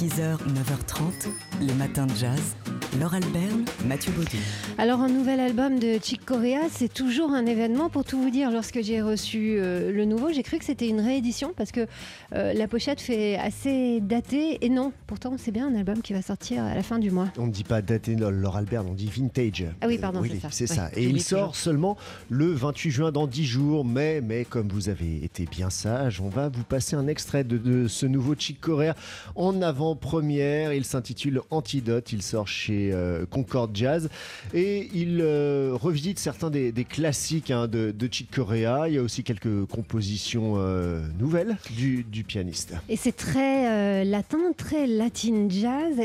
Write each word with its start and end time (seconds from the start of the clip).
6h, 0.00 0.38
9h30, 0.38 1.28
les 1.60 1.74
matins 1.74 2.06
de 2.06 2.14
jazz. 2.14 2.56
Laure 2.98 3.14
Alberne, 3.14 3.64
Mathieu 3.86 4.10
Baudou. 4.12 4.28
Alors, 4.76 4.98
un 5.00 5.08
nouvel 5.08 5.38
album 5.38 5.78
de 5.78 5.98
Chick 6.02 6.24
Corea, 6.24 6.62
c'est 6.72 6.92
toujours 6.92 7.30
un 7.30 7.46
événement. 7.46 7.88
Pour 7.88 8.04
tout 8.04 8.20
vous 8.20 8.30
dire, 8.30 8.50
lorsque 8.50 8.80
j'ai 8.82 9.00
reçu 9.00 9.58
euh, 9.60 9.92
le 9.92 10.04
nouveau, 10.06 10.32
j'ai 10.32 10.42
cru 10.42 10.58
que 10.58 10.64
c'était 10.64 10.88
une 10.88 11.00
réédition 11.00 11.52
parce 11.56 11.70
que 11.70 11.86
euh, 12.34 12.52
la 12.52 12.66
pochette 12.66 13.00
fait 13.00 13.36
assez 13.36 14.00
daté. 14.00 14.64
Et 14.64 14.70
non, 14.70 14.92
pourtant, 15.06 15.36
c'est 15.38 15.52
bien 15.52 15.68
un 15.68 15.74
album 15.76 16.02
qui 16.02 16.12
va 16.14 16.22
sortir 16.22 16.64
à 16.64 16.74
la 16.74 16.82
fin 16.82 16.98
du 16.98 17.12
mois. 17.12 17.28
On 17.38 17.46
ne 17.46 17.52
dit 17.52 17.62
pas 17.62 17.80
daté 17.80 18.16
Laure 18.16 18.56
Alberne, 18.56 18.88
on 18.90 18.94
dit 18.94 19.06
vintage. 19.06 19.66
Ah 19.82 19.86
oui, 19.86 19.98
pardon, 19.98 20.22
Euh, 20.24 20.26
c'est 20.28 20.40
ça. 20.40 20.48
c'est 20.50 20.70
Ouais, 20.70 20.76
ça. 20.76 20.90
Et 20.96 21.04
il 21.04 21.22
sort 21.22 21.40
toujours. 21.50 21.56
seulement 21.56 21.96
le 22.28 22.46
28 22.52 22.90
juin 22.90 23.12
dans 23.12 23.28
10 23.28 23.44
jours. 23.44 23.84
Mais, 23.84 24.20
mais 24.20 24.44
comme 24.44 24.68
vous 24.68 24.88
avez 24.88 25.22
été 25.24 25.44
bien 25.46 25.70
sage, 25.70 26.20
on 26.20 26.28
va 26.28 26.48
vous 26.48 26.64
passer 26.64 26.96
un 26.96 27.06
extrait 27.06 27.44
de, 27.44 27.56
de 27.56 27.86
ce 27.86 28.06
nouveau 28.06 28.34
Chick 28.34 28.60
Corea 28.60 28.96
en 29.36 29.62
avant-première. 29.90 30.72
Il 30.72 30.84
s'intitule 30.84 31.40
Antidote. 31.50 32.12
Il 32.12 32.22
sort 32.22 32.46
chez 32.46 32.90
euh, 32.92 33.26
Concorde 33.26 33.74
Jazz. 33.74 34.08
Et 34.54 34.88
il 34.94 35.20
euh, 35.20 35.70
revisite 35.72 36.18
certains 36.18 36.50
des, 36.50 36.72
classiques 36.88 37.50
hein, 37.50 37.66
de, 37.66 37.90
de 37.90 38.08
Chick 38.10 38.30
Corea. 38.30 38.88
Il 38.88 38.94
y 38.94 38.98
a 38.98 39.02
aussi 39.02 39.24
quelques 39.24 39.66
compositions 39.66 40.54
euh, 40.56 41.02
nouvelles 41.18 41.56
du, 41.76 42.04
du 42.04 42.24
pianiste. 42.24 42.74
Et 42.88 42.96
c'est 42.96 43.16
très 43.16 43.68
euh, 43.68 44.04
latin, 44.04 44.52
très 44.56 44.86
latin 44.86 45.48
jazz. 45.48 45.96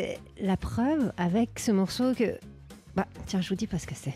La 0.42 0.58
preuve 0.58 1.12
avec 1.18 1.60
ce 1.60 1.72
morceau 1.72 2.14
que. 2.14 2.38
Bah, 2.96 3.06
tiens, 3.28 3.42
je 3.42 3.50
vous 3.50 3.56
dis 3.56 3.68
pas 3.68 3.78
ce 3.78 3.88
que 3.88 3.96
c'est. 3.96 4.14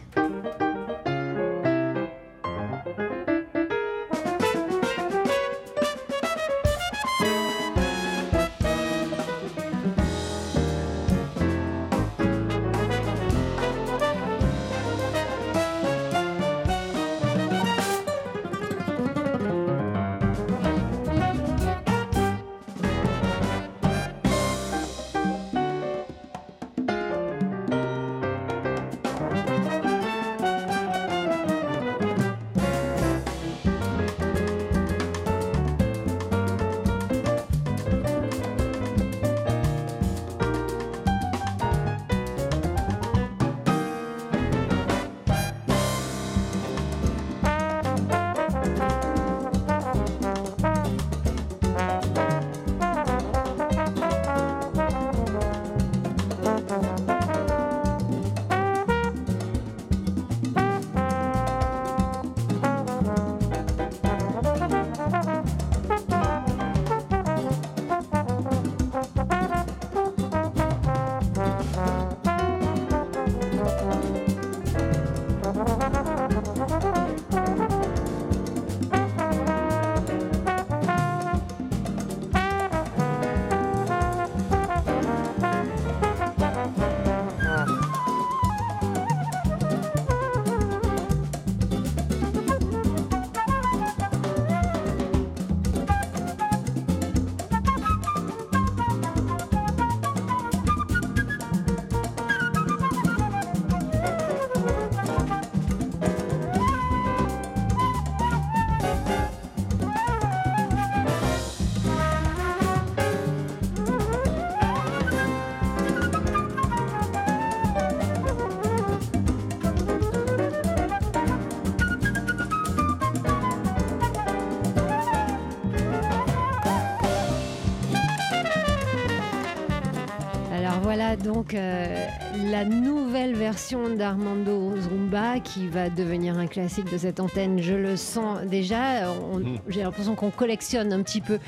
Voilà 130.99 131.15
donc 131.15 131.53
euh, 131.53 132.05
la 132.51 132.65
nouvelle 132.65 133.33
version 133.33 133.95
d'Armando 133.95 134.73
Zumba 134.81 135.39
qui 135.39 135.69
va 135.69 135.89
devenir 135.89 136.37
un 136.37 136.45
classique 136.45 136.91
de 136.91 136.97
cette 136.97 137.21
antenne. 137.21 137.61
Je 137.61 137.73
le 137.73 137.95
sens 137.95 138.41
déjà. 138.45 139.13
Mhm. 139.13 139.59
J'ai 139.69 139.83
l'impression 139.83 140.15
qu'on 140.15 140.29
collectionne 140.29 140.91
un 140.91 141.01
petit 141.01 141.21
peu 141.21 141.39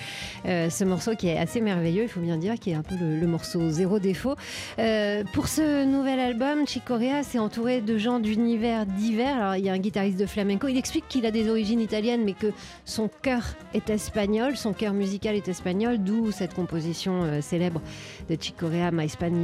euh, 0.45 0.69
ce 0.69 0.85
morceau 0.85 1.15
qui 1.17 1.27
est 1.27 1.37
assez 1.37 1.59
merveilleux, 1.59 2.03
il 2.03 2.07
faut 2.07 2.21
bien 2.21 2.37
dire, 2.37 2.53
qui 2.55 2.69
est 2.69 2.75
un 2.75 2.81
peu 2.81 2.95
le, 2.95 3.19
le 3.19 3.27
morceau 3.27 3.69
zéro 3.71 3.99
défaut. 3.99 4.35
Euh, 4.79 5.25
pour 5.33 5.49
ce 5.49 5.83
nouvel 5.83 6.21
album, 6.21 6.65
Chick 6.65 6.85
Corea 6.85 7.21
s'est 7.21 7.39
entouré 7.39 7.81
de 7.81 7.97
gens 7.97 8.21
d'univers 8.21 8.85
divers. 8.85 9.35
Alors 9.35 9.55
il 9.57 9.65
y 9.65 9.69
a 9.69 9.73
un 9.73 9.79
guitariste 9.79 10.17
de 10.17 10.27
flamenco. 10.27 10.69
Il 10.69 10.77
explique 10.77 11.09
qu'il 11.09 11.25
a 11.25 11.31
des 11.31 11.49
origines 11.49 11.81
italiennes, 11.81 12.23
mais 12.23 12.35
que 12.35 12.53
son 12.85 13.09
cœur 13.21 13.43
est 13.73 13.89
espagnol, 13.89 14.55
son 14.55 14.71
cœur 14.71 14.93
musical 14.93 15.35
est 15.35 15.49
espagnol, 15.49 15.97
d'où 15.97 16.31
cette 16.31 16.53
composition 16.53 17.41
célèbre 17.41 17.81
de 18.29 18.37
Chick 18.39 18.55
Corea, 18.55 18.91
My 18.91 19.09
Spanish 19.09 19.40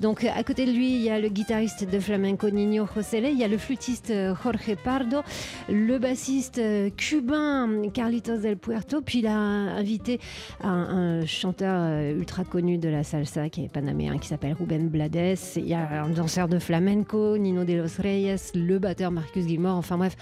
Donc 0.00 0.24
à 0.24 0.42
côté 0.42 0.66
de 0.66 0.72
lui, 0.72 0.94
il 0.94 1.02
y 1.02 1.10
a 1.10 1.18
le 1.18 1.28
guitariste 1.28 1.88
de 1.88 1.98
flamenco 2.00 2.50
Nino 2.50 2.86
Josele, 2.94 3.30
il 3.30 3.38
y 3.38 3.44
a 3.44 3.48
le 3.48 3.58
flûtiste 3.58 4.10
euh, 4.10 4.34
Jorge 4.42 4.76
Pardo, 4.82 5.22
le 5.68 5.98
bassiste 5.98 6.58
euh, 6.58 6.90
cubain 6.90 7.88
Carlitos 7.92 8.38
del 8.38 8.56
Puerto, 8.56 9.00
puis 9.00 9.20
il 9.20 9.26
a 9.26 9.36
invité 9.36 10.20
un, 10.62 11.20
un 11.20 11.26
chanteur 11.26 11.74
euh, 11.78 12.18
ultra 12.18 12.44
connu 12.44 12.78
de 12.78 12.88
la 12.88 13.04
salsa 13.04 13.48
qui 13.48 13.64
est 13.64 13.68
panaméen 13.68 14.18
qui 14.18 14.28
s'appelle 14.28 14.54
Ruben 14.58 14.88
Blades. 14.88 15.38
Il 15.56 15.66
y 15.66 15.74
a 15.74 16.04
un 16.04 16.10
danseur 16.10 16.48
de 16.48 16.58
flamenco, 16.58 17.36
Nino 17.38 17.64
de 17.64 17.74
los 17.74 18.00
Reyes, 18.00 18.52
le 18.54 18.78
batteur 18.78 19.10
Marcus 19.10 19.46
Gilmore, 19.46 19.76
enfin 19.76 19.96
bref, 19.96 20.16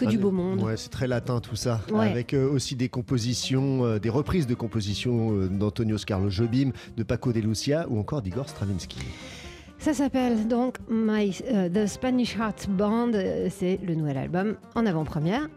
que 0.00 0.06
du 0.06 0.16
Ah, 0.16 0.20
beau 0.20 0.30
monde. 0.30 0.62
Ouais, 0.62 0.76
c'est 0.76 0.88
très 0.88 1.06
latin 1.06 1.40
tout 1.40 1.56
ça. 1.56 1.80
Ouais. 1.92 2.08
Avec 2.08 2.34
euh, 2.34 2.50
aussi 2.50 2.76
des 2.76 2.88
compositions, 2.88 3.84
euh, 3.84 3.98
des 3.98 4.10
reprises 4.10 4.46
de 4.46 4.54
compositions 4.54 5.32
euh, 5.32 5.48
d'Antonio 5.48 5.98
Scarlo 5.98 6.30
Jobim, 6.30 6.70
de 6.96 7.02
Paco 7.02 7.32
de 7.32 7.40
Lucia 7.40 7.86
ou 7.88 7.98
encore 7.98 8.22
d'Igor 8.22 8.48
Stravinsky. 8.48 8.98
Ça 9.78 9.94
s'appelle 9.94 10.46
donc 10.46 10.76
My, 10.90 11.32
The 11.32 11.86
Spanish 11.86 12.36
Heart 12.36 12.68
Band. 12.70 13.12
C'est 13.48 13.78
le 13.82 13.94
nouvel 13.94 14.18
album 14.18 14.56
en 14.74 14.84
avant-première 14.84 15.48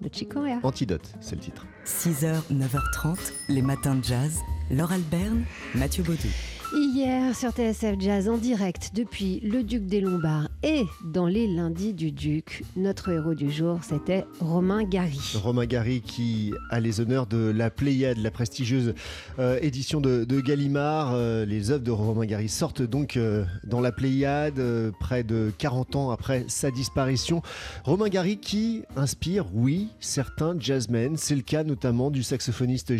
de 0.00 0.08
Chick 0.12 0.32
Corea. 0.32 0.60
Antidote, 0.62 1.12
c'est 1.20 1.34
le 1.34 1.40
titre. 1.40 1.66
6h, 1.84 2.52
9h30, 2.52 3.32
les 3.48 3.62
matins 3.62 3.96
de 3.96 4.04
jazz. 4.04 4.38
Laure 4.70 4.92
Alberne, 4.92 5.44
Mathieu 5.74 6.04
Baudou. 6.04 6.28
Hier 6.76 7.36
sur 7.36 7.50
TSF 7.50 7.96
Jazz 8.00 8.28
en 8.28 8.36
direct 8.36 8.92
depuis 8.94 9.40
le 9.40 9.62
Duc 9.62 9.86
des 9.86 10.00
Lombards 10.00 10.48
et 10.64 10.86
dans 11.04 11.26
les 11.26 11.46
lundis 11.46 11.92
du 11.92 12.10
Duc, 12.10 12.64
notre 12.74 13.10
héros 13.10 13.34
du 13.34 13.50
jour 13.50 13.80
c'était 13.82 14.24
Romain 14.40 14.82
Gary. 14.84 15.20
Romain 15.34 15.66
Gary 15.66 16.00
qui 16.00 16.54
a 16.70 16.80
les 16.80 17.00
honneurs 17.00 17.26
de 17.26 17.52
la 17.54 17.68
Pléiade, 17.68 18.16
la 18.16 18.30
prestigieuse 18.30 18.94
euh, 19.38 19.58
édition 19.60 20.00
de, 20.00 20.24
Gallimard. 20.40 21.12
Euh, 21.12 21.44
les 21.44 21.70
œuvres 21.70 21.84
de 21.84 21.90
Romain 21.90 22.24
Gary 22.24 22.48
sortent 22.48 22.80
donc 22.80 23.18
euh, 23.18 23.44
dans 23.64 23.80
la 23.80 23.92
Pléiade 23.92 24.60
près 24.98 25.22
de 25.22 25.52
40 25.58 25.96
ans 25.96 26.10
après 26.10 26.46
sa 26.48 26.70
disparition. 26.70 27.42
Romain 27.84 28.08
Gary 28.08 28.38
qui 28.38 28.84
inspire, 28.96 29.46
oui, 29.52 29.88
certains 30.00 30.56
jazzmen. 30.58 31.16
C'est 31.18 31.36
le 31.36 31.42
cas 31.42 31.64
notamment 31.64 32.10
du 32.10 32.22
saxophoniste 32.22 32.92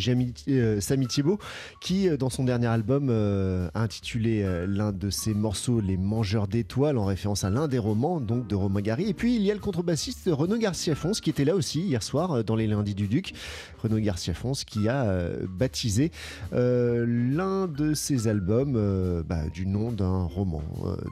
euh, 0.48 0.80
Samy 0.80 1.06
Thiebaud 1.06 1.38
qui, 1.80 2.10
dans 2.18 2.30
son 2.30 2.44
dernier 2.44 2.66
album, 2.66 3.08
a 3.74 3.80
intitulé 3.80 4.44
l'un 4.66 4.92
de 4.92 5.08
ses 5.08 5.32
morceaux 5.32 5.80
Les 5.80 5.96
Mangeurs 5.96 6.46
d'étoiles 6.46 6.98
en 6.98 7.06
référence 7.06 7.44
à 7.44 7.53
l'un 7.54 7.68
des 7.68 7.78
romans 7.78 8.20
donc 8.20 8.48
de 8.48 8.56
Romain 8.56 8.80
Gary. 8.80 9.08
Et 9.08 9.14
puis 9.14 9.36
il 9.36 9.42
y 9.42 9.50
a 9.50 9.54
le 9.54 9.60
contrebassiste 9.60 10.28
Renaud 10.30 10.58
Garcia 10.58 10.94
Fons 10.96 11.12
qui 11.12 11.30
était 11.30 11.44
là 11.44 11.54
aussi 11.54 11.80
hier 11.82 12.02
soir 12.02 12.32
euh, 12.32 12.42
dans 12.42 12.56
les 12.56 12.66
lundis 12.66 12.96
du 12.96 13.06
Duc. 13.06 13.32
Renaud 13.82 14.00
Garcia 14.00 14.34
Fons 14.34 14.52
qui 14.66 14.88
a 14.88 15.04
euh, 15.04 15.46
baptisé 15.48 16.10
euh, 16.52 17.06
l'un 17.06 17.68
de 17.68 17.94
ses 17.94 18.26
albums 18.26 19.22
bah, 19.26 19.48
du 19.52 19.66
nom 19.66 19.92
d'un 19.92 20.24
roman 20.24 20.62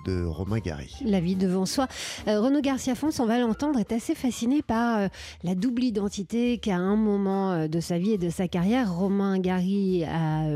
de 0.07 0.25
Romain 0.25 0.59
Gary. 0.59 0.93
La 1.05 1.21
vie 1.21 1.37
devant 1.37 1.67
soi. 1.67 1.87
Renaud 2.27 2.61
Garcia 2.61 2.95
Fons, 2.95 3.11
on 3.21 3.27
va 3.27 3.39
l'entendre, 3.39 3.79
est 3.79 3.93
assez 3.93 4.15
fasciné 4.15 4.63
par 4.63 5.09
la 5.45 5.55
double 5.55 5.85
identité 5.85 6.59
qu'à 6.59 6.77
un 6.77 6.97
moment 6.97 7.69
de 7.69 7.81
sa 7.81 7.99
vie 7.99 8.13
et 8.13 8.19
de 8.19 8.31
sa 8.31 8.49
carrière, 8.49 8.93
Romain 8.93 9.39
Gary 9.39 10.05
a 10.05 10.47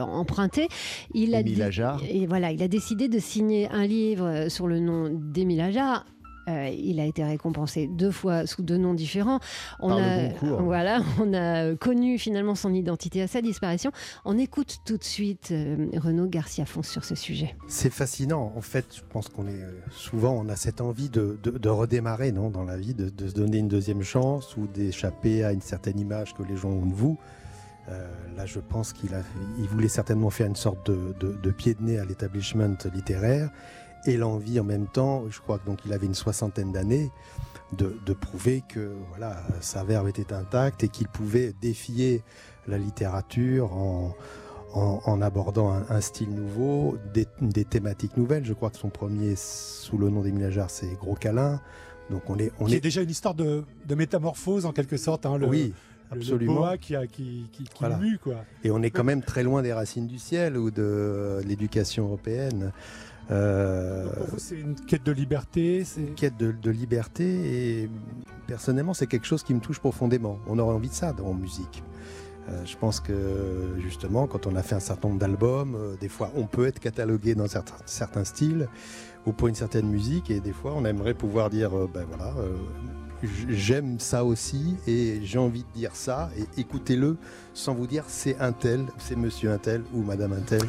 emprunté. 0.00 0.68
Il 1.14 1.34
a, 1.34 1.40
et 2.08 2.26
voilà, 2.26 2.52
il 2.52 2.62
a 2.62 2.68
décidé 2.68 3.08
de 3.08 3.18
signer 3.18 3.68
un 3.70 3.86
livre 3.86 4.48
sur 4.48 4.66
le 4.66 4.80
nom 4.80 5.10
d'Émile 5.36 5.60
Ajar 5.60 6.06
euh, 6.48 6.68
il 6.68 7.00
a 7.00 7.04
été 7.04 7.24
récompensé 7.24 7.88
deux 7.88 8.12
fois 8.12 8.46
sous 8.46 8.62
deux 8.62 8.76
noms 8.76 8.94
différents. 8.94 9.40
On 9.80 9.90
a, 9.90 10.28
voilà, 10.60 11.00
on 11.20 11.34
a 11.34 11.74
connu 11.74 12.18
finalement 12.18 12.54
son 12.54 12.72
identité 12.72 13.20
à 13.20 13.26
sa 13.26 13.42
disparition. 13.42 13.90
On 14.24 14.38
écoute 14.38 14.78
tout 14.84 14.96
de 14.96 15.02
suite 15.02 15.48
euh, 15.50 15.88
Renaud 15.96 16.28
Garcia 16.28 16.64
Fons 16.64 16.84
sur 16.84 17.04
ce 17.04 17.16
sujet. 17.16 17.56
C'est 17.66 17.92
fascinant. 17.92 18.52
En 18.56 18.60
fait, 18.60 18.86
je 18.94 19.00
pense 19.08 19.28
qu'on 19.28 19.48
est 19.48 19.60
souvent, 19.90 20.34
on 20.40 20.48
a 20.48 20.54
cette 20.54 20.80
envie 20.80 21.08
de, 21.08 21.36
redémarrer 21.68 22.30
non, 22.30 22.48
dans 22.48 22.62
la 22.62 22.76
vie, 22.76 22.94
de, 22.94 23.10
se 23.26 23.34
donner 23.34 23.58
une 23.58 23.68
deuxième 23.68 24.02
chance 24.02 24.56
ou 24.56 24.68
d'échapper 24.68 25.42
à 25.42 25.50
une 25.50 25.60
certaine 25.60 25.98
image 25.98 26.32
que 26.34 26.44
les 26.44 26.56
gens 26.56 26.70
ont 26.70 26.86
de 26.86 26.94
vous. 26.94 27.18
Euh, 27.88 28.08
là, 28.36 28.46
je 28.46 28.60
pense 28.60 28.92
qu'il 28.92 29.10
il 29.58 29.66
voulait 29.66 29.88
certainement 29.88 30.30
faire 30.30 30.46
une 30.46 30.54
sorte 30.54 30.88
de, 30.92 31.12
de 31.20 31.50
pied 31.50 31.74
de 31.74 31.82
nez 31.82 31.98
à 31.98 32.04
l'établissement 32.04 32.76
littéraire 32.94 33.50
et 34.04 34.16
l'envie 34.16 34.60
en 34.60 34.64
même 34.64 34.86
temps, 34.86 35.24
je 35.30 35.40
crois 35.40 35.60
qu'il 35.80 35.92
avait 35.92 36.06
une 36.06 36.14
soixantaine 36.14 36.72
d'années, 36.72 37.10
de, 37.72 38.12
prouver 38.12 38.62
que 38.68 38.92
voilà, 39.10 39.42
sa 39.60 39.84
verve 39.84 40.08
était 40.08 40.32
intacte 40.32 40.84
et 40.84 40.88
qu'il 40.88 41.08
pouvait 41.08 41.52
défier 41.60 42.22
la 42.68 42.78
littérature 42.78 43.72
en, 43.74 44.14
en, 44.72 45.22
abordant 45.22 45.70
un, 45.70 46.00
style 46.00 46.30
nouveau, 46.30 46.96
des, 47.12 47.64
thématiques 47.64 48.16
nouvelles. 48.16 48.44
Je 48.44 48.52
crois 48.52 48.70
que 48.70 48.76
son 48.76 48.90
premier, 48.90 49.34
sous 49.36 49.98
le 49.98 50.10
nom 50.10 50.22
d'Émile 50.22 50.44
Ajar, 50.44 50.70
c'est 50.70 50.92
Gros 50.94 51.14
Câlin. 51.14 51.60
Donc 52.10 52.22
on 52.28 52.38
est, 52.38 52.52
on 52.60 52.68
est... 52.68 52.80
déjà 52.80 53.02
une 53.02 53.10
histoire 53.10 53.34
de, 53.34 53.64
métamorphose 53.94 54.66
en 54.66 54.72
quelque 54.72 54.96
sorte. 54.96 55.26
Hein, 55.26 55.38
le, 55.38 55.46
oui, 55.46 55.72
absolument. 56.10 56.70
Le 56.70 56.76
qui, 56.76 56.94
a, 56.94 57.06
qui, 57.06 57.48
qui, 57.52 57.64
quoi. 58.22 58.36
Et 58.62 58.70
on 58.70 58.82
est 58.82 58.90
quand 58.90 59.04
même 59.04 59.22
très 59.22 59.42
loin 59.42 59.62
des 59.62 59.72
racines 59.72 60.06
du 60.06 60.18
ciel 60.18 60.56
ou 60.56 60.70
de 60.70 61.40
l'éducation 61.44 62.04
européenne. 62.04 62.72
Euh, 63.30 64.06
c'est 64.36 64.54
une 64.54 64.76
quête 64.76 65.02
de 65.02 65.10
liberté 65.10 65.84
Une 65.96 66.14
quête 66.14 66.36
de, 66.36 66.70
liberté 66.70 67.24
et 67.82 67.90
personnellement 68.46 68.94
c'est 68.94 69.08
quelque 69.08 69.26
chose 69.26 69.42
qui 69.42 69.54
me 69.54 69.60
touche 69.60 69.80
profondément. 69.80 70.38
On 70.46 70.58
aurait 70.58 70.74
envie 70.74 70.88
de 70.88 70.94
ça 70.94 71.12
dans 71.12 71.34
musique. 71.34 71.82
Euh, 72.48 72.64
je 72.64 72.76
pense 72.76 73.00
que 73.00 73.74
justement, 73.80 74.28
quand 74.28 74.46
on 74.46 74.54
a 74.54 74.62
fait 74.62 74.76
un 74.76 74.80
certain 74.80 75.08
nombre 75.08 75.20
d'albums, 75.20 75.74
euh, 75.74 75.96
des 76.00 76.08
fois 76.08 76.30
on 76.36 76.46
peut 76.46 76.66
être 76.66 76.78
catalogué 76.78 77.34
dans 77.34 77.48
certains, 77.48 77.74
certains, 77.86 78.24
styles 78.24 78.68
ou 79.26 79.32
pour 79.32 79.48
une 79.48 79.56
certaine 79.56 79.88
musique, 79.88 80.30
et 80.30 80.38
des 80.38 80.52
fois 80.52 80.72
on 80.76 80.84
aimerait 80.84 81.14
pouvoir 81.14 81.50
dire, 81.50 81.70
ben 81.92 82.04
voilà, 82.08 82.32
j'aime 83.48 83.98
ça 83.98 84.24
aussi 84.24 84.76
et 84.86 85.20
j'ai 85.22 85.38
envie 85.38 85.62
de 85.62 85.78
dire 85.78 85.94
ça 85.94 86.30
et 86.38 86.60
écoutez-le 86.60 87.16
sans 87.54 87.74
vous 87.74 87.86
dire 87.86 88.04
c'est 88.06 88.38
un 88.38 88.52
tel, 88.52 88.84
c'est 88.98 89.16
monsieur 89.16 89.50
un 89.50 89.58
tel 89.58 89.82
ou 89.94 90.02
madame 90.02 90.32
un 90.32 90.40
tel 90.40 90.62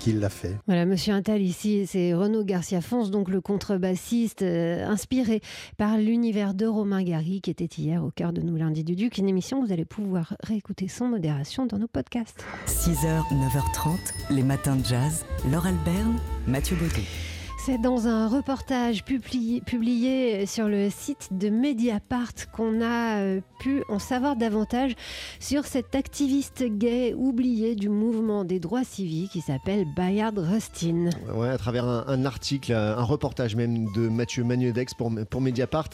qui, 0.00 0.12
l'a 0.12 0.30
fait. 0.30 0.58
Voilà, 0.66 0.86
monsieur 0.86 1.12
un 1.12 1.22
tel 1.22 1.42
ici, 1.42 1.86
c'est 1.86 2.14
Renaud 2.14 2.44
Garcia 2.44 2.80
Fons, 2.80 3.08
donc 3.08 3.28
le 3.28 3.40
contrebassiste 3.40 4.42
euh, 4.42 4.86
inspiré 4.86 5.42
par 5.76 5.98
l'univers 5.98 6.54
de 6.54 6.66
Romain 6.66 7.02
Gary 7.02 7.40
qui 7.40 7.50
était 7.50 7.64
hier 7.64 8.02
au 8.02 8.10
cœur 8.10 8.32
de 8.32 8.40
nous 8.40 8.56
lundi 8.56 8.84
du 8.84 8.96
Duc, 8.96 9.18
une 9.18 9.28
émission 9.28 9.60
que 9.60 9.66
vous 9.66 9.72
allez 9.72 9.84
pouvoir 9.84 10.34
réécouter 10.42 10.88
sans 10.88 11.08
modération 11.08 11.66
dans 11.66 11.78
nos 11.78 11.88
podcasts. 11.88 12.44
6h, 12.66 13.22
9h30, 13.32 13.98
les 14.30 14.42
matins 14.42 14.76
de 14.76 14.84
jazz, 14.84 15.24
Laure 15.50 15.66
Alberne, 15.66 16.18
Mathieu 16.46 16.76
Baudou. 16.76 17.35
C'est 17.66 17.78
dans 17.78 18.06
un 18.06 18.28
reportage 18.28 19.04
publié, 19.04 20.46
sur 20.46 20.68
le 20.68 20.88
site 20.88 21.30
de 21.32 21.48
Mediapart 21.48 22.30
qu'on 22.52 22.80
a 22.80 23.18
euh, 23.18 23.40
pu 23.58 23.82
en 23.88 23.98
savoir 23.98 24.36
davantage 24.36 24.94
sur 25.40 25.64
cet 25.64 25.96
activiste 25.96 26.62
gay 26.62 27.12
oublié 27.12 27.74
du 27.74 27.88
mouvement 27.88 28.44
des 28.44 28.60
droits 28.60 28.84
civiques 28.84 29.32
qui 29.32 29.40
s'appelle 29.40 29.84
Bayard 29.96 30.38
Rustin. 30.38 31.10
Ouais, 31.34 31.48
à 31.48 31.58
travers 31.58 31.86
un, 31.86 32.24
article, 32.24 32.72
un 32.72 33.02
reportage 33.02 33.56
même 33.56 33.92
de 33.94 34.08
Mathieu 34.08 34.44
Magnedex 34.44 34.94
pour, 34.94 35.40
Mediapart. 35.40 35.88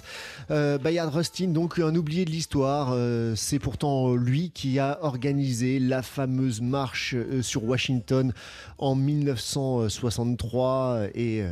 Euh, 0.50 0.76
Bayard 0.76 1.14
Rustin, 1.14 1.48
donc 1.48 1.78
un 1.78 1.94
oublié 1.94 2.26
de 2.26 2.30
l'histoire, 2.30 2.90
euh, 2.92 3.34
c'est 3.34 3.58
pourtant 3.58 4.14
lui 4.14 4.50
qui 4.50 4.78
a 4.78 4.98
organisé 5.00 5.78
la 5.78 6.02
fameuse 6.02 6.60
marche 6.60 7.16
sur 7.40 7.64
Washington 7.64 8.34
en 8.76 8.94
1963 8.94 11.04
et 11.14 11.42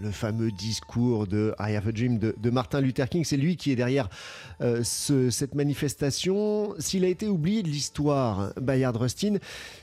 le 0.00 0.10
fameux 0.10 0.50
discours 0.50 1.26
de 1.26 1.54
I 1.60 1.76
Have 1.76 1.88
a 1.88 1.92
Dream 1.92 2.18
de, 2.18 2.50
Martin 2.50 2.80
Luther 2.80 3.08
King. 3.08 3.24
C'est 3.24 3.36
lui 3.36 3.56
qui 3.56 3.70
est 3.70 3.76
derrière 3.76 4.08
euh, 4.60 4.82
cette 4.82 5.54
manifestation. 5.54 6.74
S'il 6.78 7.04
a 7.04 7.08
été 7.08 7.28
oublié 7.28 7.62
de 7.62 7.68
l'histoire, 7.68 8.52
Bayard 8.60 8.96
Rustin, 8.96 9.36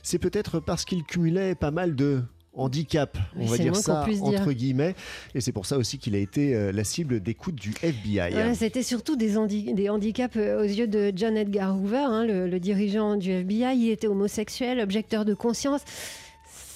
c'est 0.03 0.19
peut-être 0.19 0.59
parce 0.59 0.83
qu'il 0.85 1.03
cumulait 1.03 1.55
pas 1.55 1.71
mal 1.71 1.95
de 1.95 2.21
handicap, 2.53 3.17
on 3.37 3.45
va 3.45 3.57
dire 3.57 3.75
ça 3.75 4.05
entre 4.21 4.51
guillemets. 4.51 4.95
Et 5.35 5.41
c'est 5.41 5.51
pour 5.51 5.65
ça 5.65 5.77
aussi 5.77 5.97
qu'il 5.97 6.15
a 6.15 6.17
été 6.17 6.55
euh, 6.55 6.71
la 6.71 6.83
cible 6.83 7.21
d'écoute 7.21 7.55
du 7.55 7.73
FBI. 7.81 8.55
C'était 8.55 8.83
surtout 8.83 9.15
des, 9.15 9.35
des, 9.73 9.89
handicaps 9.89 10.35
euh, 10.35 10.61
aux 10.61 10.67
yeux 10.67 10.87
de 10.87 11.11
John 11.15 11.37
Edgar 11.37 11.77
Hoover, 11.77 11.97
hein, 11.97 12.25
le, 12.25 12.59
dirigeant 12.59 13.15
du 13.15 13.31
FBI. 13.31 13.77
Il 13.77 13.91
était 13.91 14.07
homosexuel, 14.07 14.79
objecteur 14.79 15.25
de 15.25 15.33
conscience 15.33 15.81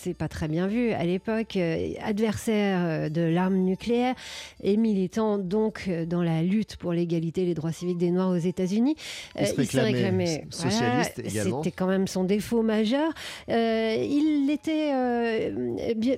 c'est 0.03 0.13
pas 0.13 0.27
très 0.27 0.49
bien 0.49 0.67
vu 0.67 0.91
à 0.91 1.05
l'époque, 1.05 1.55
euh, 1.55 1.93
adversaire 2.03 2.79
euh, 2.83 3.09
de 3.09 3.21
l'arme 3.21 3.55
nucléaire 3.55 4.15
et 4.61 4.75
militant 4.75 5.37
donc 5.37 5.85
euh, 5.87 6.05
dans 6.05 6.21
la 6.21 6.41
lutte 6.43 6.75
pour 6.75 6.91
l'égalité 6.91 7.43
et 7.43 7.45
les 7.45 7.53
droits 7.53 7.71
civiques 7.71 7.99
des 7.99 8.11
Noirs 8.11 8.31
aux 8.31 8.35
États-Unis. 8.35 8.95
il, 9.39 9.47
se 9.47 9.79
réclamait 9.79 10.45
socialiste 10.49 11.21
C'était 11.25 11.71
quand 11.71 11.87
même 11.87 12.07
son 12.07 12.25
défaut 12.25 12.63
majeur. 12.63 13.13
il 13.47 14.49
était 14.51 15.51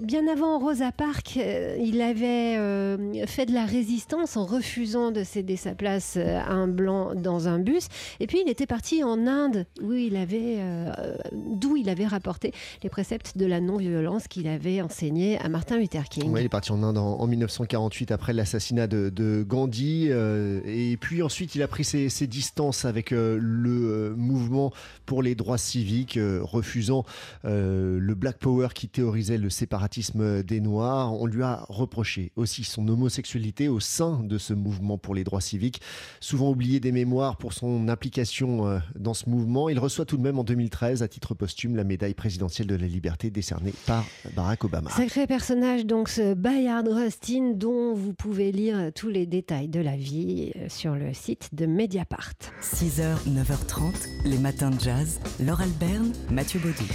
bien 0.02 0.28
avant 0.28 0.58
Rosa 0.58 0.92
Parks, 0.92 1.36
il 1.36 2.02
avait 2.02 2.58
fait 3.28 3.46
de 3.46 3.54
la 3.54 3.66
résistance 3.66 4.36
en 4.36 4.46
refusant 4.46 5.12
de 5.12 5.24
céder 5.24 5.58
sa 5.58 5.76
place 5.76 6.18
à 6.18 6.52
un 6.52 6.68
blanc 6.68 7.14
dans 7.14 7.48
un 7.48 7.60
bus. 7.60 7.88
Et 8.20 8.28
puis 8.28 8.42
il 8.44 8.50
était 8.50 8.66
parti 8.66 9.04
en 9.04 9.28
Inde 9.28 9.66
où 9.82 9.94
il 9.94 10.16
avait, 10.16 10.58
d'où 11.32 11.76
il 11.76 11.90
avait 11.90 12.08
rapporté 12.08 12.52
les 12.84 12.90
préceptes 12.90 13.38
de 13.38 13.46
la 13.46 13.62
non 13.62 13.75
violence 13.78 14.28
qu'il 14.28 14.48
avait 14.48 14.82
enseigné 14.82 15.38
à 15.40 15.50
Martin 15.50 15.78
Luther 15.78 16.06
King. 16.10 16.34
il 16.38 16.46
est 16.46 16.50
parti 16.50 16.72
en 16.72 16.84
Inde 16.84 16.98
en, 16.98 17.28
1948 17.28 18.12
après 18.12 18.34
l'assassinat 18.34 18.88
de, 18.88 19.44
Gandhi. 19.48 20.08
Euh, 20.10 20.62
et 20.66 20.98
puis 20.98 21.22
ensuite, 21.22 21.56
il 21.56 21.62
a 21.62 21.68
pris 21.68 21.84
ses, 21.84 22.28
distances 22.28 22.86
avec 22.86 23.12
euh, 23.12 23.38
le 23.40 23.70
euh, 23.70 24.16
mouvement 24.16 24.72
pour 25.06 25.22
les 25.22 25.36
droits 25.36 25.58
civiques, 25.58 26.20
refusant 26.42 27.06
le 27.44 28.14
Black 28.14 28.38
Power 28.38 28.70
qui 28.74 28.88
théorisait 28.88 29.38
le 29.38 29.50
séparatisme 29.50 30.44
des 30.44 30.60
Noirs. 30.60 31.14
On 31.14 31.26
lui 31.26 31.44
a 31.44 31.66
reproché 31.70 32.32
aussi 32.36 32.64
son 32.64 32.88
homosexualité 32.88 33.68
au 33.68 33.80
sein 33.80 34.22
de 34.24 34.38
ce 34.38 34.54
mouvement 34.54 34.98
pour 34.98 35.14
les 35.14 35.24
droits 35.24 35.42
civiques. 35.42 35.82
Souvent 36.20 36.50
oublié 36.50 36.80
des 36.80 36.92
mémoires 36.92 37.38
pour 37.38 37.54
son 37.54 37.88
implication 37.88 38.82
dans 38.96 39.14
ce 39.14 39.30
mouvement, 39.30 39.70
il 39.70 39.80
reçoit 39.80 40.06
tout 40.06 40.18
de 40.18 40.24
même 40.24 40.40
en 40.40 40.44
2013, 40.44 41.04
à 41.04 41.08
titre 41.08 41.36
posthume, 41.36 41.76
la 41.76 41.84
médaille 41.84 42.14
présidentielle 42.14 42.68
de 42.68 42.76
la 42.76 42.88
liberté 42.88 43.30
décernée 43.30 43.65
par 43.86 44.06
Barack 44.36 44.64
Obama. 44.64 44.90
Sacré 44.90 45.28
personnage, 45.28 45.86
donc 45.86 46.10
ce 46.10 46.34
Bayard 46.34 46.88
Rustin, 46.88 47.52
dont 47.56 47.94
vous 47.94 48.14
pouvez 48.14 48.52
lire 48.52 48.92
tous 48.94 49.10
les 49.10 49.26
détails 49.26 49.68
de 49.68 49.80
la 49.80 49.96
vie 49.96 50.52
euh, 50.56 50.68
sur 50.70 50.96
le 50.96 51.14
site 51.14 51.50
de 51.54 51.66
Mediapart. 51.66 52.34
6h, 52.62 53.16
9h30, 53.28 54.26
les 54.26 54.38
matins 54.38 54.72
de 54.72 54.80
jazz. 54.80 55.20
Laure 55.40 55.62
Alberne, 55.62 56.12
Mathieu 56.32 56.60
Baudou. 56.60 56.86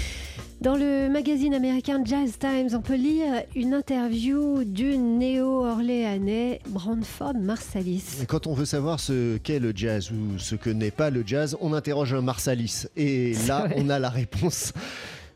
Dans 0.60 0.76
le 0.76 1.08
magazine 1.08 1.54
américain 1.54 2.02
Jazz 2.04 2.38
Times, 2.38 2.68
on 2.74 2.82
peut 2.82 2.94
lire 2.94 3.44
une 3.56 3.72
interview 3.72 4.62
du 4.62 4.98
néo-orléanais 4.98 6.60
Branford 6.68 7.32
Marsalis. 7.40 8.26
Quand 8.28 8.46
on 8.46 8.52
veut 8.52 8.66
savoir 8.66 9.00
ce 9.00 9.38
qu'est 9.38 9.58
le 9.58 9.72
jazz 9.74 10.10
ou 10.10 10.38
ce 10.38 10.56
que 10.56 10.68
n'est 10.68 10.90
pas 10.90 11.08
le 11.08 11.22
jazz, 11.24 11.56
on 11.62 11.72
interroge 11.72 12.12
un 12.12 12.20
Marsalis. 12.20 12.84
Et 12.94 13.32
là, 13.48 13.68
on 13.76 13.88
a 13.88 13.98
la 13.98 14.10
réponse 14.10 14.74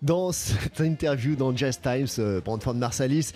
dans 0.03 0.33
cette 0.33 0.81
interview 0.81 1.37
dans 1.37 1.57
Jazz 1.57 1.81
Times, 1.81 2.07
euh, 2.19 2.41
Brandford 2.41 2.75
Marsalis, 2.75 3.33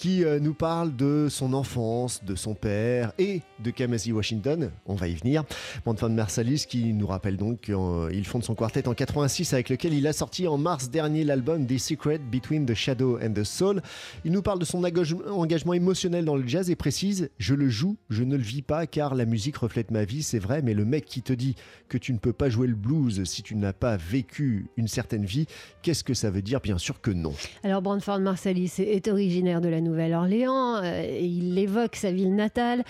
qui 0.00 0.24
euh, 0.24 0.40
nous 0.40 0.54
parle 0.54 0.96
de 0.96 1.26
son 1.28 1.52
enfance, 1.52 2.24
de 2.24 2.34
son 2.34 2.54
père 2.54 3.12
et 3.18 3.42
de 3.62 3.70
Kamasi 3.70 4.12
Washington. 4.12 4.70
On 4.86 4.94
va 4.94 5.08
y 5.08 5.14
venir. 5.14 5.44
Brandon 5.84 6.08
Marsalis 6.08 6.64
qui 6.66 6.94
nous 6.94 7.06
rappelle 7.06 7.36
donc 7.36 7.60
qu'il 7.60 8.24
fonde 8.24 8.42
son 8.42 8.54
quartet 8.54 8.88
en 8.88 8.94
86 8.94 9.52
avec 9.52 9.68
lequel 9.68 9.92
il 9.92 10.06
a 10.06 10.14
sorti 10.14 10.48
en 10.48 10.56
mars 10.56 10.88
dernier 10.88 11.22
l'album 11.22 11.66
The 11.66 11.76
Secret 11.76 12.18
Between 12.32 12.64
the 12.64 12.72
Shadow 12.72 13.18
and 13.22 13.34
the 13.34 13.44
Soul. 13.44 13.82
Il 14.24 14.32
nous 14.32 14.40
parle 14.40 14.58
de 14.58 14.64
son 14.64 14.82
engagement 14.82 15.74
émotionnel 15.74 16.24
dans 16.24 16.36
le 16.36 16.48
jazz 16.48 16.70
et 16.70 16.76
précise 16.76 17.28
Je 17.36 17.54
le 17.54 17.68
joue, 17.68 17.98
je 18.08 18.24
ne 18.24 18.36
le 18.36 18.42
vis 18.42 18.62
pas 18.62 18.86
car 18.86 19.14
la 19.14 19.26
musique 19.26 19.58
reflète 19.58 19.90
ma 19.90 20.04
vie, 20.04 20.22
c'est 20.22 20.38
vrai, 20.38 20.62
mais 20.62 20.72
le 20.72 20.86
mec 20.86 21.04
qui 21.04 21.20
te 21.20 21.34
dit 21.34 21.56
que 21.90 21.98
tu 21.98 22.14
ne 22.14 22.18
peux 22.18 22.32
pas 22.32 22.48
jouer 22.48 22.68
le 22.68 22.74
blues 22.74 23.22
si 23.24 23.42
tu 23.42 23.54
n'as 23.54 23.74
pas 23.74 23.98
vécu 23.98 24.70
une 24.78 24.88
certaine 24.88 25.26
vie, 25.26 25.44
qu'est-ce 25.82 26.04
que 26.04 26.14
ça 26.14 26.30
veut 26.30 26.40
dire? 26.40 26.60
Bien 26.60 26.78
sûr 26.78 27.02
que 27.02 27.10
non. 27.10 27.34
Alors 27.64 27.82
Brandford 27.82 28.20
Marsalis 28.20 28.72
est 28.78 29.06
originaire 29.06 29.60
de 29.60 29.68
la 29.68 29.82
Nouvelle-Orléans, 29.90 30.76
euh, 30.76 31.18
il 31.20 31.58
évoque 31.58 31.96
sa 31.96 32.12
ville 32.12 32.34
natale, 32.34 32.84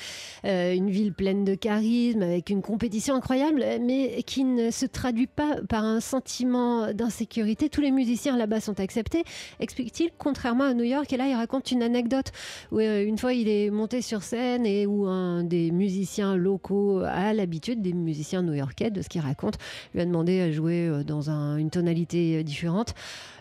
euh, 0.44 0.74
une 0.74 0.90
ville 0.90 1.12
pleine 1.14 1.44
de 1.44 1.54
charisme, 1.54 2.22
avec 2.22 2.50
une 2.50 2.60
compétition 2.60 3.14
incroyable, 3.14 3.64
mais 3.80 4.22
qui 4.24 4.44
ne 4.44 4.70
se 4.70 4.84
traduit 4.84 5.26
pas 5.26 5.56
par 5.68 5.84
un 5.84 6.00
sentiment 6.00 6.92
d'insécurité. 6.92 7.68
Tous 7.68 7.80
les 7.80 7.90
musiciens 7.90 8.36
là-bas 8.36 8.60
sont 8.60 8.80
acceptés, 8.80 9.24
explique-t-il, 9.60 10.10
contrairement 10.18 10.64
à 10.64 10.74
New 10.74 10.84
York. 10.84 11.10
Et 11.12 11.16
là, 11.16 11.26
il 11.26 11.34
raconte 11.34 11.70
une 11.70 11.82
anecdote 11.82 12.32
où 12.70 12.78
euh, 12.78 13.04
une 13.04 13.16
fois 13.16 13.32
il 13.32 13.48
est 13.48 13.70
monté 13.70 14.02
sur 14.02 14.22
scène 14.22 14.66
et 14.66 14.86
où 14.86 15.06
un 15.06 15.42
des 15.42 15.70
musiciens 15.70 16.36
locaux 16.36 17.00
a 17.00 17.32
l'habitude, 17.32 17.80
des 17.80 17.94
musiciens 17.94 18.42
new-yorkais, 18.42 18.90
de 18.90 19.00
ce 19.00 19.08
qu'il 19.08 19.22
raconte, 19.22 19.54
lui 19.94 20.02
a 20.02 20.04
demandé 20.04 20.40
à 20.40 20.50
jouer 20.50 20.90
dans 21.06 21.30
une 21.30 21.70
tonalité 21.70 22.44
différente. 22.44 22.94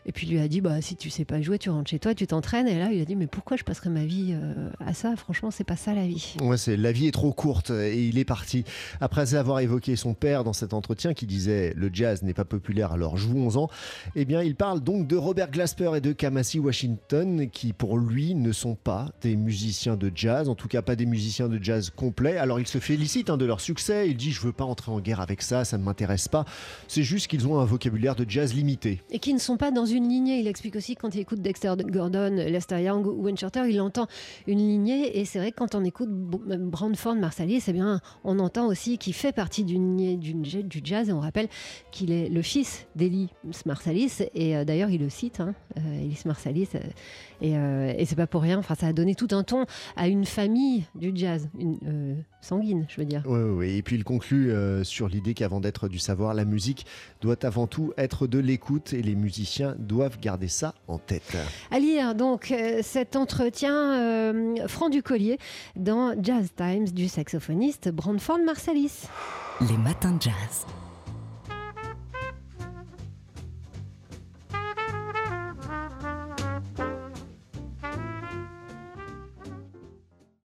Et 0.06 0.12
puis 0.12 0.26
lui 0.28 0.40
a 0.40 0.48
dit 0.48 0.62
bah 0.62 0.82
si 0.82 0.96
tu 0.96 1.10
sais 1.10 1.26
pas 1.26 1.42
jouer, 1.42 1.60
tu 1.60 1.70
rentres 1.70 1.90
chez 1.90 2.00
toi, 2.00 2.16
tu 2.16 2.26
t'entraînes. 2.26 2.68
Et 2.68 2.80
là 2.80 2.90
il 2.92 3.02
a 3.02 3.06
dit 3.06 3.16
mais 3.16 3.28
pourquoi 3.40 3.56
je 3.56 3.64
passerais 3.64 3.90
ma 3.90 4.04
vie 4.04 4.34
euh, 4.34 4.70
à 4.86 4.94
ça? 4.94 5.16
Franchement 5.16 5.50
c'est 5.50 5.64
pas 5.64 5.78
ça 5.78 5.94
la 5.94 6.06
vie. 6.06 6.36
Ouais 6.42 6.58
c'est 6.58 6.76
la 6.76 6.92
vie 6.92 7.08
est 7.08 7.12
trop 7.12 7.32
courte 7.32 7.70
et 7.70 8.04
il 8.06 8.18
est 8.18 8.26
parti. 8.26 8.66
Après 9.00 9.34
avoir 9.34 9.62
évoqué 9.62 9.96
son 9.96 10.14
père 10.14 10.44
dans 10.44 10.52
cet 10.52 10.74
entretien 10.74 11.14
qui 11.14 11.26
disait 11.26 11.74
le 11.78 11.90
jazz 11.94 12.22
n'est 12.22 12.34
pas 12.34 12.44
populaire 12.44 12.92
alors 12.92 13.16
jouons-en. 13.16 13.70
Eh 14.18 14.26
bien 14.26 14.44
il 14.44 14.56
parle 14.56 14.82
donc 14.82 15.08
de 15.08 15.16
Robert 15.16 15.52
Glasper 15.52 15.92
et 15.96 16.02
de 16.02 16.12
Kamasi 16.12 16.60
Washington 16.60 17.50
qui 17.50 17.72
pour 17.72 17.98
lui 17.98 18.36
ne 18.36 18.52
sont 18.52 18.76
pas 18.76 19.10
des 19.22 19.38
musiciens 19.38 19.96
de 19.96 20.12
jazz, 20.14 20.50
en 20.50 20.56
tout 20.56 20.68
cas 20.68 20.82
pas 20.82 20.98
des 20.98 21.06
musiciens 21.06 21.48
de 21.48 21.64
jazz 21.64 21.92
complets. 21.96 22.36
Alors 22.36 22.60
il 22.60 22.68
se 22.68 22.80
félicite 22.80 23.30
hein, 23.30 23.38
de 23.38 23.46
leur 23.46 23.62
succès. 23.62 24.10
Il 24.10 24.18
dit 24.18 24.32
je 24.32 24.42
veux 24.42 24.52
pas 24.52 24.66
entrer 24.66 24.92
en 24.92 25.00
guerre 25.00 25.22
avec 25.22 25.42
ça, 25.44 25.64
ça 25.64 25.78
ne 25.78 25.84
m'intéresse 25.84 26.28
pas. 26.28 26.44
C'est 26.90 27.04
juste 27.04 27.28
qu'ils 27.28 27.48
ont 27.48 27.58
un 27.58 27.66
vocabulaire 27.66 28.18
de 28.18 28.30
jazz 28.30 28.54
limité 28.54 29.02
et 29.12 29.20
qui 29.20 29.34
ne 29.34 29.40
sont 29.40 29.56
pas 29.56 29.72
dans 29.72 29.86
une 29.86 30.10
lignée. 30.10 30.42
Il 30.42 30.48
explique 30.48 30.76
aussi 30.76 30.98
quand 30.98 31.16
il 31.16 31.22
écoute 31.22 31.42
Dexter 31.42 31.74
Gordon, 31.86 32.32
Lester 32.32 32.84
Young 32.84 33.06
ou 33.08 33.29
Winchester, 33.30 33.64
il 33.70 33.82
entend 33.82 34.08
une 34.48 34.60
lignée. 34.60 35.20
Et 35.20 35.26
c'est 35.26 35.40
vrai 35.40 35.52
que 35.52 35.58
quand 35.58 35.76
on 35.76 35.84
écoute 35.84 36.10
Brandford 36.10 37.16
Marsalis, 37.16 37.64
eh 37.68 37.74
bien, 37.74 38.02
on 38.24 38.40
entend 38.40 38.68
aussi 38.68 38.98
qu'il 38.98 39.14
fait 39.14 39.32
partie 39.32 39.64
d'une 39.64 39.98
lignée 39.98 40.18
du 40.18 40.82
jazz. 40.84 41.10
Et 41.10 41.14
on 41.14 41.20
rappelle 41.20 41.48
qu'il 41.92 42.12
est 42.12 42.30
le 42.30 42.42
fils 42.42 42.88
d'Elis 42.96 43.30
Marsalis. 43.66 44.24
Et 44.34 44.56
euh, 44.56 44.66
d'ailleurs, 44.66 44.90
il 44.90 45.02
le 45.02 45.10
cite, 45.10 45.40
hein, 45.40 45.56
euh, 45.78 46.02
Elis 46.02 46.22
Marsalis. 46.26 46.70
Euh, 46.76 46.80
et, 47.94 48.02
et 48.02 48.06
c'est 48.06 48.16
pas 48.16 48.28
pour 48.28 48.42
rien. 48.42 48.60
Enfin, 48.60 48.76
ça 48.76 48.88
a 48.88 48.94
donné 48.94 49.16
tout 49.16 49.30
un 49.32 49.44
ton 49.44 49.66
à 49.96 50.08
une 50.08 50.26
famille 50.26 50.86
du 50.96 51.12
jazz, 51.16 51.50
une, 51.58 52.24
sanguine, 52.42 52.86
je 52.90 52.98
veux 52.98 53.06
dire. 53.06 53.24
Oui, 53.26 53.40
oui. 53.40 53.78
Et 53.78 53.82
puis 53.82 53.96
il 53.96 54.04
conclut 54.04 54.52
sur 54.84 55.08
l'idée 55.08 55.34
qu'avant 55.34 55.60
d'être 55.60 55.88
du 55.88 56.00
savoir, 56.00 56.34
la 56.34 56.46
musique 56.46 56.86
doit 57.22 57.46
avant 57.46 57.68
tout 57.68 57.94
être 57.98 58.28
de 58.28 58.40
l'écoute 58.40 58.94
et 58.94 59.02
les 59.02 59.16
musiciens 59.16 59.76
doivent 59.78 60.20
garder 60.20 60.48
ça 60.48 60.74
en 60.88 60.98
tête. 60.98 61.38
À 61.72 61.80
lire 61.80 62.16
donc 62.16 62.52
euh, 62.52 62.80
cet 62.84 63.16
entretien 63.20 63.76
euh, 63.76 64.68
franc 64.68 64.90
du 64.90 65.04
collier 65.04 65.38
dans 65.76 66.16
Jazz 66.22 66.50
Times 66.56 66.86
du 66.86 67.08
saxophoniste 67.08 67.90
Brandford 67.90 68.40
Marsalis. 68.40 69.04
Les 69.62 69.78
matins 69.78 70.14
de 70.14 70.22
jazz. 70.22 70.66